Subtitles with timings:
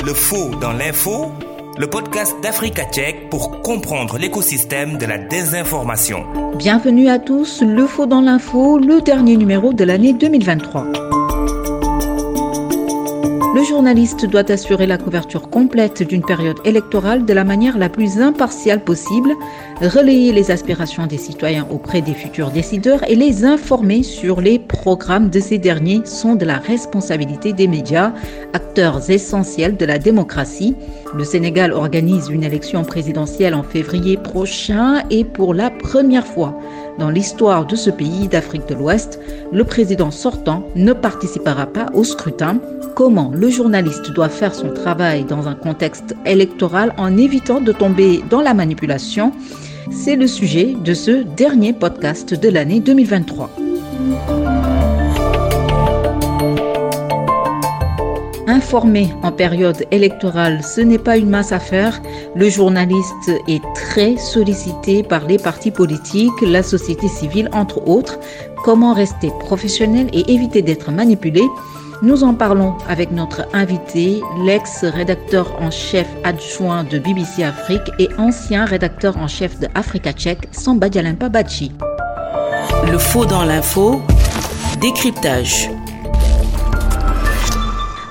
[0.00, 1.32] Le faux dans l'info,
[1.76, 6.24] le podcast d'Africa Tchèque pour comprendre l'écosystème de la désinformation.
[6.56, 10.86] Bienvenue à tous, Le faux dans l'info, le dernier numéro de l'année 2023.
[13.54, 18.18] Le journaliste doit assurer la couverture complète d'une période électorale de la manière la plus
[18.18, 19.34] impartiale possible,
[19.82, 25.28] relayer les aspirations des citoyens auprès des futurs décideurs et les informer sur les programmes
[25.28, 28.14] de ces derniers sont de la responsabilité des médias,
[28.54, 30.74] acteurs essentiels de la démocratie.
[31.14, 36.58] Le Sénégal organise une élection présidentielle en février prochain et pour la première fois
[36.98, 39.18] dans l'histoire de ce pays d'Afrique de l'Ouest,
[39.52, 42.58] le président sortant ne participera pas au scrutin.
[42.94, 48.22] Comment le journaliste doit faire son travail dans un contexte électoral en évitant de tomber
[48.28, 49.32] dans la manipulation?
[49.90, 53.50] C'est le sujet de ce dernier podcast de l'année 2023.
[58.62, 62.00] Informer en période électorale, ce n'est pas une masse à faire.
[62.36, 68.20] Le journaliste est très sollicité par les partis politiques, la société civile, entre autres.
[68.64, 71.42] Comment rester professionnel et éviter d'être manipulé?
[72.02, 78.64] Nous en parlons avec notre invité, l'ex-rédacteur en chef adjoint de BBC Afrique et ancien
[78.64, 81.72] rédacteur en chef de Africa Tchèque, Samba Dialimpa Bachi.
[82.90, 84.00] Le faux dans l'info,
[84.80, 85.68] décryptage.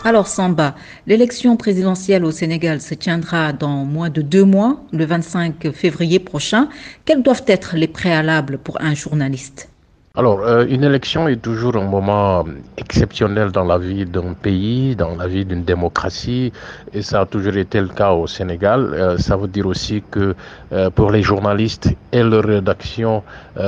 [0.03, 0.73] Alors Samba,
[1.05, 6.69] l'élection présidentielle au Sénégal se tiendra dans moins de deux mois, le 25 février prochain.
[7.05, 9.69] Quels doivent être les préalables pour un journaliste?
[10.16, 12.43] Alors, euh, une élection est toujours un moment
[12.77, 16.52] exceptionnel dans la vie d'un pays, dans la vie d'une démocratie,
[16.93, 18.93] et ça a toujours été le cas au Sénégal.
[18.93, 20.36] Euh, ça veut dire aussi que
[20.73, 23.23] euh, pour les journalistes et leur rédaction,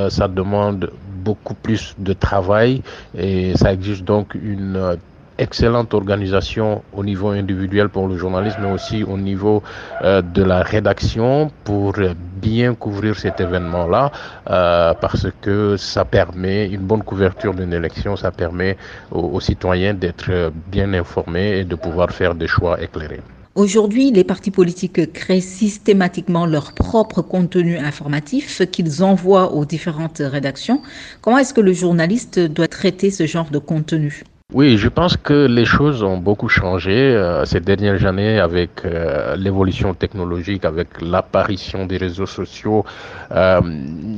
[0.10, 0.92] ça demande
[1.24, 2.82] beaucoup plus de travail
[3.18, 4.98] et ça exige donc une
[5.38, 9.64] excellente organisation au niveau individuel pour le journalisme, mais aussi au niveau
[10.04, 11.94] euh, de la rédaction pour
[12.42, 14.12] bien couvrir cet événement-là,
[14.50, 18.78] euh, parce que ça permet une bonne couverture d'une élection, ça permet
[19.12, 23.22] aux, citoyens d'être bien informés et de pouvoir faire des choix éclairés.
[23.56, 30.82] Aujourd'hui, les partis politiques créent systématiquement leur propre contenu informatif qu'ils envoient aux différentes rédactions.
[31.22, 34.24] Comment est-ce que le journaliste doit traiter ce genre de contenu?
[34.54, 39.36] Oui, je pense que les choses ont beaucoup changé euh, ces dernières années avec euh,
[39.36, 42.86] l'évolution technologique, avec l'apparition des réseaux sociaux.
[43.32, 43.62] Euh,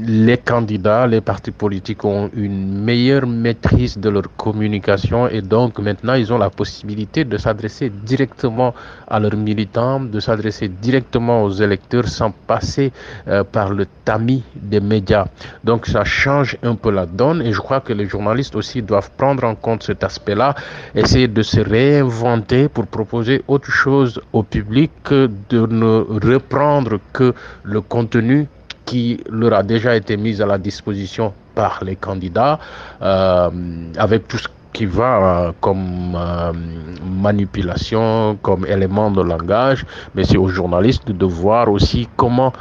[0.02, 6.16] les candidats, les partis politiques ont une meilleure maîtrise de leur communication et donc maintenant
[6.16, 8.74] ils ont la possibilité de s'adresser directement
[9.08, 12.92] à leurs militants, de s'adresser directement aux électeurs sans passer
[13.54, 15.28] par le tamis des médias.
[15.64, 19.12] Donc ça change un peu la donne et je crois que les journalistes aussi doivent
[19.16, 20.56] prendre en compte cet aspect là
[20.96, 27.34] essayer de se réinventer pour proposer autre chose au public que de ne reprendre que
[27.64, 28.48] le contenu
[28.86, 32.60] qui leur a déjà été mis à la disposition par les candidats,
[33.02, 33.50] euh,
[33.98, 35.12] avec tout ce qui va
[35.48, 36.52] euh, comme euh,
[37.04, 42.52] manipulation, comme élément de langage, mais c'est aux journalistes de voir aussi comment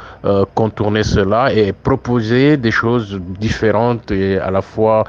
[0.55, 5.03] contourner cela et proposer des choses différentes et à la fois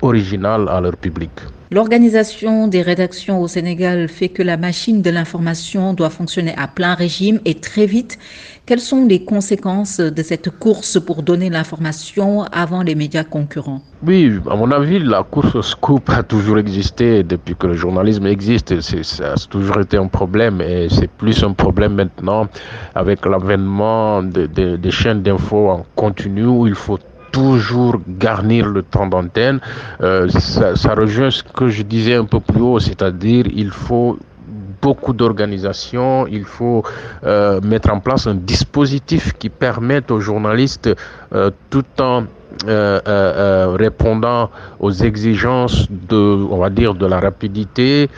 [0.00, 1.30] originales à leur public.
[1.76, 6.94] L'organisation des rédactions au Sénégal fait que la machine de l'information doit fonctionner à plein
[6.94, 8.18] régime et très vite.
[8.64, 13.82] Quelles sont les conséquences de cette course pour donner l'information avant les médias concurrents?
[14.06, 18.24] Oui, à mon avis, la course au scoop a toujours existé depuis que le journalisme
[18.24, 18.80] existe.
[18.80, 22.48] Ça a toujours été un problème et c'est plus un problème maintenant
[22.94, 26.98] avec l'avènement des chaînes d'infos en continu où il faut
[27.32, 29.60] toujours garnir le temps d'antenne.
[30.00, 34.18] Euh, ça, rejoint ce que je disais un peu plus haut, c'est-à-dire il faut
[34.82, 36.84] beaucoup d'organisation, il faut
[37.24, 40.90] euh, mettre en place un dispositif qui permette aux journalistes,
[41.34, 42.24] euh, tout en
[42.64, 44.50] euh, euh, euh, répondant
[44.80, 48.08] aux exigences de, on va dire, de la rapidité,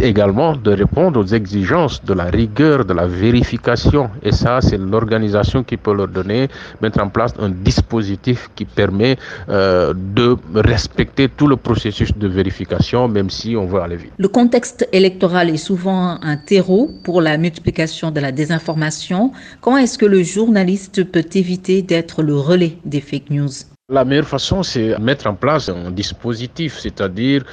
[0.00, 4.10] également de répondre aux exigences de la rigueur, de la vérification.
[4.22, 6.48] Et ça, c'est l'organisation qui peut leur donner,
[6.82, 9.16] mettre en place un dispositif qui permet
[9.48, 14.12] de respecter tout le processus de vérification, même si on veut aller vite.
[14.18, 19.32] Le contexte électoral est souvent un terreau pour la multiplication de la désinformation.
[19.60, 23.13] Comment est-ce que le journaliste peut éviter d'être le relais des faits
[23.90, 27.44] la meilleure façon, c'est mettre en place un dispositif, c'est-à-dire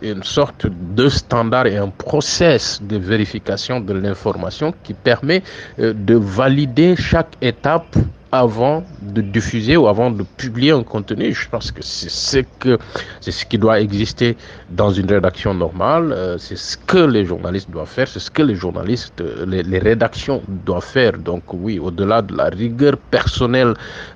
[0.00, 5.42] une sorte de standard et un process de vérification de l'information qui permet
[5.80, 7.96] euh, de valider chaque étape
[8.32, 11.32] avant de diffuser ou avant de publier un contenu.
[11.32, 12.78] Je pense que c'est ce que
[13.20, 14.36] c'est ce qui doit exister
[14.70, 16.12] dans une rédaction normale.
[16.12, 18.08] Euh, c'est ce que les journalistes doivent faire.
[18.08, 21.12] C'est ce que les journalistes, euh, les, les rédactions doivent faire.
[21.18, 23.74] Donc oui, au-delà de la rigueur personnelle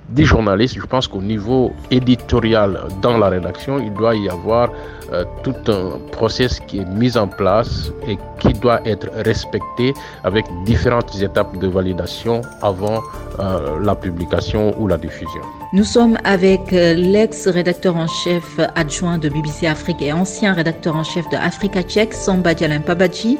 [0.09, 4.69] des journalistes, je pense qu'au niveau éditorial dans la rédaction, il doit y avoir
[5.13, 9.93] euh, tout un process qui est mis en place et qui doit être respecté
[10.23, 13.01] avec différentes étapes de validation avant
[13.39, 15.41] euh, la publication ou la diffusion.
[15.73, 21.03] Nous sommes avec euh, l'ex-rédacteur en chef adjoint de BBC Afrique et ancien rédacteur en
[21.03, 23.37] chef de Africa Check, Samba Dialin Pabadji.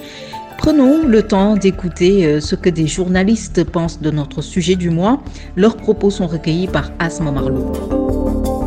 [0.57, 5.19] Prenons le temps d'écouter ce que des journalistes pensent de notre sujet du mois.
[5.55, 8.60] Leurs propos sont recueillis par Asma Marlou.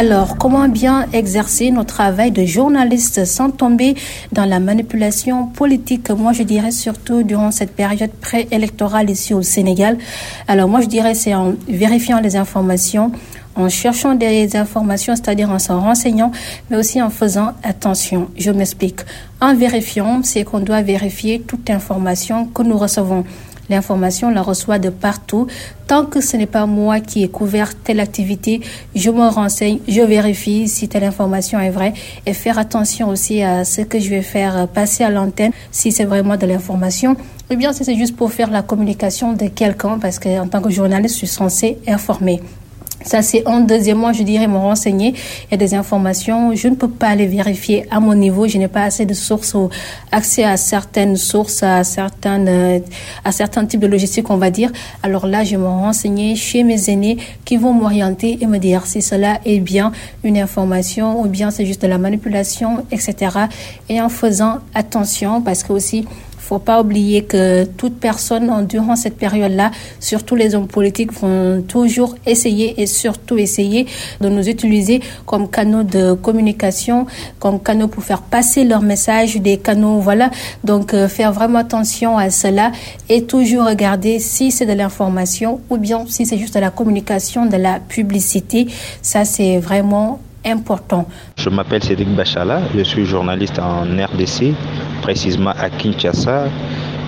[0.00, 3.96] Alors, comment bien exercer notre travail de journaliste sans tomber
[4.30, 6.10] dans la manipulation politique?
[6.10, 9.98] Moi, je dirais surtout durant cette période préélectorale ici au Sénégal.
[10.46, 13.10] Alors, moi, je dirais c'est en vérifiant les informations,
[13.56, 16.30] en cherchant des informations, c'est-à-dire en s'en renseignant,
[16.70, 18.28] mais aussi en faisant attention.
[18.36, 19.00] Je m'explique.
[19.40, 23.24] En vérifiant, c'est qu'on doit vérifier toute information que nous recevons.
[23.68, 24.90] L'information, la reçoit de
[25.86, 28.60] Tant que ce n'est pas moi qui ai couvert telle activité,
[28.94, 31.94] je me renseigne, je vérifie si telle information est vraie
[32.26, 36.04] et faire attention aussi à ce que je vais faire passer à l'antenne si c'est
[36.04, 37.16] vraiment de l'information.
[37.50, 40.70] Ou bien si c'est juste pour faire la communication de quelqu'un parce qu'en tant que
[40.70, 42.40] journaliste, je suis censé informer.
[43.02, 45.14] Ça, c'est un deuxièmement, je dirais, me renseigner.
[45.46, 48.48] Il y a des informations, je ne peux pas les vérifier à mon niveau.
[48.48, 49.70] Je n'ai pas assez de sources ou
[50.10, 52.78] accès à certaines sources, à certaines, euh,
[53.24, 54.72] à certains types de logistique, on va dire.
[55.02, 59.00] Alors là, je me renseigner chez mes aînés qui vont m'orienter et me dire si
[59.00, 59.92] cela est bien
[60.24, 63.14] une information ou bien c'est juste de la manipulation, etc.
[63.88, 66.04] Et en faisant attention, parce que aussi,
[66.48, 72.14] faut pas oublier que toute personne durant cette période-là, surtout les hommes politiques, vont toujours
[72.24, 73.86] essayer et surtout essayer
[74.22, 77.06] de nous utiliser comme canaux de communication,
[77.38, 80.30] comme canaux pour faire passer leur message, des canaux, voilà.
[80.64, 82.72] Donc, euh, faire vraiment attention à cela
[83.10, 87.44] et toujours regarder si c'est de l'information ou bien si c'est juste de la communication,
[87.44, 88.68] de la publicité.
[89.02, 91.06] Ça, c'est vraiment important.
[91.36, 94.54] Je m'appelle Cédric Bachala, je suis journaliste en RDC,
[95.08, 96.48] précisément à Kinshasa,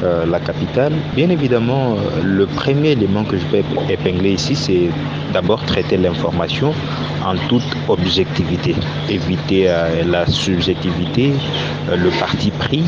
[0.03, 0.95] euh, la capitale.
[1.15, 4.89] Bien évidemment, euh, le premier élément que je vais épingler ici, c'est
[5.35, 6.73] d'abord traiter l'information
[7.23, 8.75] en toute objectivité,
[9.11, 11.33] éviter euh, la subjectivité,
[11.95, 12.87] le parti pris,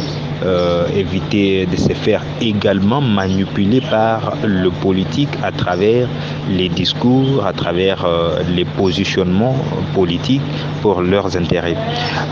[0.95, 6.09] éviter de se faire également manipuler par le politique à travers
[6.49, 8.07] les discours, à travers
[8.55, 9.57] les positionnements
[9.95, 10.43] politiques
[10.81, 11.77] pour leurs intérêts.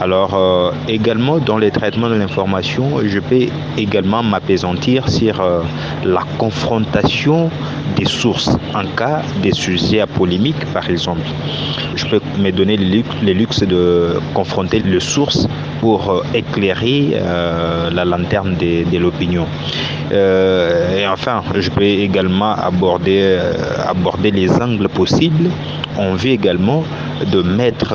[0.00, 3.46] Alors également dans les traitements de l'information, je peux
[3.78, 5.42] également m'apaisantir sur
[6.04, 7.50] la confrontation
[7.96, 11.22] des sources en cas des sujets à polémique par exemple.
[12.00, 15.46] Je peux me donner le luxe, de confronter les sources
[15.80, 17.16] pour éclairer
[17.92, 19.46] la lanterne de, l'opinion.
[20.10, 23.38] et enfin, je peux également aborder,
[23.86, 25.50] aborder les angles possibles
[25.98, 26.84] on veut également
[27.32, 27.92] de mettre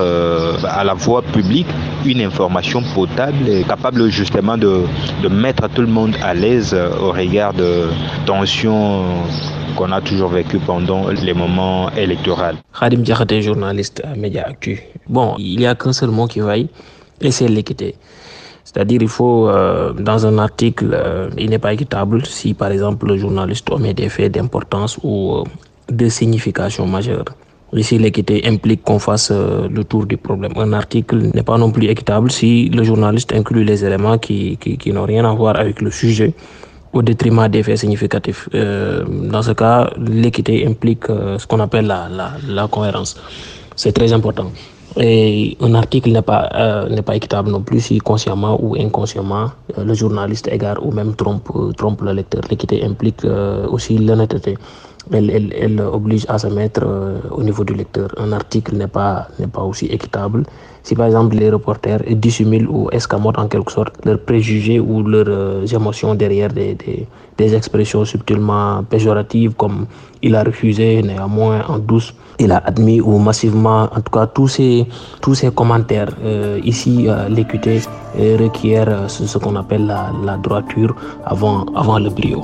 [0.67, 1.67] à la voie publique
[2.05, 4.83] une information potable et capable justement de,
[5.29, 7.85] mettre tout le monde à l'aise au regard de
[8.25, 9.03] tensions
[9.75, 12.55] qu'on a toujours vécu pendant les moments électoraux.
[12.79, 13.41] Khadim Diakhaté,
[14.15, 14.47] Média.
[15.07, 16.69] Bon, il n'y a qu'un seul mot qui vaille,
[17.21, 17.95] et c'est l'équité.
[18.65, 23.07] C'est-à-dire, il faut, euh, dans un article, euh, il n'est pas équitable si, par exemple,
[23.07, 25.43] le journaliste omet des faits d'importance ou euh,
[25.89, 27.25] de signification majeure.
[27.73, 30.53] Ici, l'équité implique qu'on fasse le tour du problème.
[30.57, 34.91] Un article n'est pas non plus équitable si le journaliste inclut les éléments qui, qui,
[34.91, 36.33] n'ont rien à voir avec le sujet
[36.93, 38.47] au détriment des faits significatifs.
[39.33, 43.17] Dans ce cas, l'équité implique ce qu'on appelle la, la, la cohérence.
[43.75, 44.51] C'est très important.
[44.97, 49.51] Et un article n'est pas, euh, n'est pas équitable non plus si consciemment ou inconsciemment
[49.77, 52.41] euh, le journaliste égare ou même trompe, trompe le lecteur.
[52.49, 54.57] L'équité implique euh, aussi l'honnêteté.
[55.11, 58.09] Elle, oblige à se mettre euh, au niveau du lecteur.
[58.17, 60.43] Un article n'est pas, pas aussi équitable
[60.81, 65.25] si par exemple les reporters dissimulent ou escamotent en quelque sorte leurs préjugés ou leurs
[65.27, 66.77] euh, émotions derrière des,
[67.37, 69.87] des, expressions subtilement péjoratives comme
[70.21, 74.47] il a refusé, néanmoins en douce, il a admis ou massivement, en tout cas tous
[74.47, 74.85] ces,
[75.21, 76.09] tous ces commentaires.
[76.23, 77.81] Euh, ici, l'équité
[78.39, 80.95] requiert ce qu'on appelle la, la droiture
[81.25, 82.43] avant, avant le brio.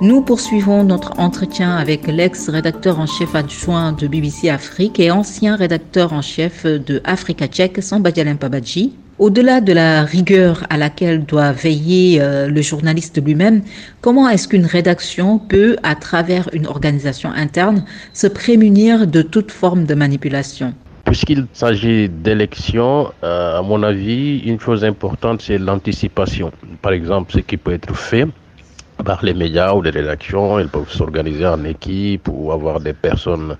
[0.00, 6.12] Nous poursuivons notre entretien avec l'ex-rédacteur en chef adjoint de BBC Afrique et ancien rédacteur
[6.12, 8.94] en chef de Africa Check, Sambadialem Pabadji.
[9.18, 13.62] Au-delà de la rigueur à laquelle doit veiller euh, le journaliste lui-même,
[14.00, 19.84] comment est-ce qu'une rédaction peut, à travers une organisation interne, se prémunir de toute forme
[19.84, 20.74] de manipulation?
[21.06, 26.52] Puisqu'il s'agit d'élections, euh, à mon avis, une chose importante, c'est l'anticipation.
[26.82, 28.28] Par exemple, ce qui peut être fait
[29.04, 33.56] par les médias ou les rédactions, ils peuvent s'organiser en équipe ou avoir des personnes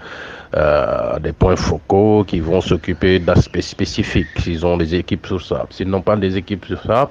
[0.56, 5.66] euh, des points focaux qui vont s'occuper d'aspects spécifiques s'ils ont des équipes sur ça.
[5.68, 7.10] S'ils n'ont pas des équipes sur ça,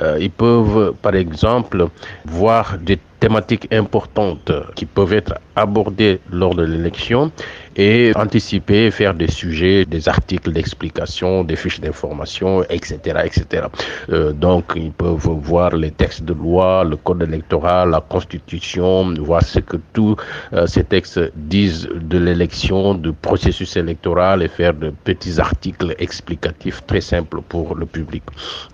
[0.00, 1.86] euh, ils peuvent, par exemple,
[2.24, 7.30] voir des thématiques importantes qui peuvent être abordées lors de l'élection
[7.76, 13.66] et anticiper, faire des sujets, des articles d'explication, des fiches d'information, etc., etc.
[14.10, 19.42] Euh, donc, ils peuvent voir les textes de loi, le code électoral, la constitution, voir
[19.42, 20.16] ce que tous
[20.52, 26.84] euh, ces textes disent de l'élection, du processus électoral et faire de petits articles explicatifs
[26.86, 28.22] très simples pour le public.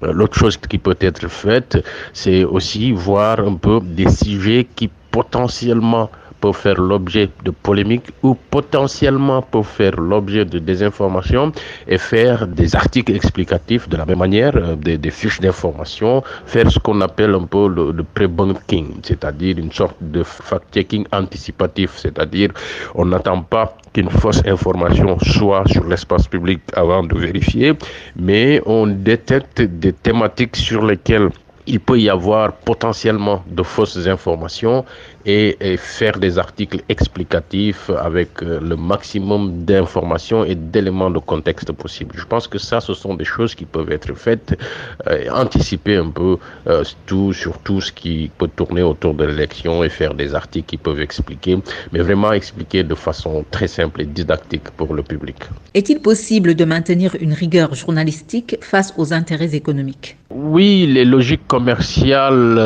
[0.03, 4.91] Euh, l'autre chose qui peut être faite, c'est aussi voir un peu des sujets qui
[5.11, 11.53] potentiellement peuvent faire l'objet de polémiques ou potentiellement peuvent faire l'objet de désinformation
[11.87, 16.79] et faire des articles explicatifs de la même manière, euh, des, fiches d'information, faire ce
[16.79, 22.51] qu'on appelle un peu le, le pre-bunking, c'est-à-dire une sorte de fact-checking anticipatif, c'est-à-dire
[22.95, 27.73] on n'attend pas qu'une fausse information soit sur l'espace public avant de vérifier,
[28.17, 31.31] mais on détecte des thématiques sur lesquelles
[31.69, 34.85] il peut y avoir potentiellement de fausses informations
[35.29, 42.15] et, faire des articles explicatifs avec euh, le maximum d'informations et d'éléments de contexte possible.
[42.17, 44.59] Je pense que ça, ce sont des choses qui peuvent être faites,
[45.07, 49.85] euh, anticiper un peu euh, tout sur tout ce qui peut tourner autour de l'élection
[49.85, 51.59] et faire des articles qui peuvent expliquer,
[51.93, 55.37] mais vraiment expliquer de façon très simple et didactique pour le public.
[55.75, 60.17] Est-il possible de maintenir une rigueur journalistique face aux intérêts économiques?
[60.31, 62.59] Oui, les logiques commerciales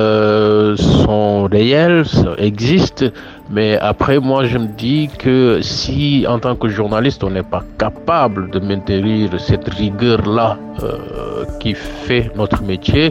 [0.77, 2.05] sont réelles
[2.53, 3.05] existe,
[3.57, 7.65] mais après moi je me dis que si en tant que journaliste on n'est pas
[7.85, 10.49] capable de maintenir cette rigueur-là
[10.83, 11.73] euh, qui
[12.07, 13.05] fait notre métier,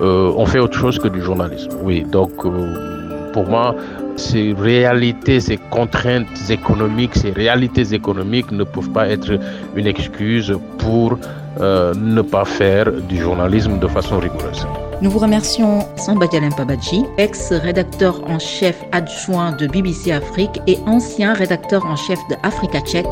[0.00, 1.72] euh, on fait autre chose que du journalisme.
[1.86, 3.74] Oui, donc euh, pour moi,
[4.16, 9.32] ces réalités, ces contraintes économiques, ces réalités économiques ne peuvent pas être
[9.74, 11.18] une excuse pour
[11.60, 14.66] ne pas faire du journalisme de façon rigoureuse.
[15.02, 21.84] Nous vous remercions Samba Pabadji, ex-rédacteur en chef adjoint de BBC Afrique et ancien rédacteur
[21.86, 23.06] en chef de Africa Check.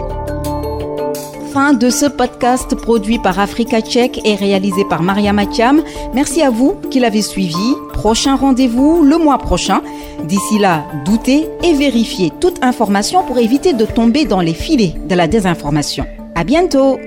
[1.53, 5.83] Fin de ce podcast produit par Africa Check et réalisé par Maria Matiam.
[6.15, 7.75] Merci à vous qui l'avez suivi.
[7.93, 9.83] Prochain rendez-vous le mois prochain.
[10.25, 15.15] D'ici là, doutez et vérifiez toute information pour éviter de tomber dans les filets de
[15.15, 16.07] la désinformation.
[16.35, 16.99] À bientôt!